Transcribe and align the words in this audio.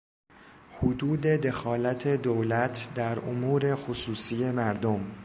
حدود 0.77 1.21
دخالت 1.21 2.07
دولت 2.07 2.87
در 2.95 3.19
امور 3.19 3.75
خصوصی 3.75 4.51
مردم 4.51 5.11